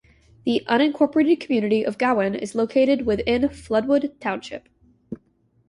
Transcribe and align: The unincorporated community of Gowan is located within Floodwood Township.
The 0.45 0.63
unincorporated 0.67 1.39
community 1.41 1.85
of 1.85 1.99
Gowan 1.99 2.33
is 2.33 2.55
located 2.55 3.05
within 3.05 3.43
Floodwood 3.49 4.17
Township. 4.19 4.67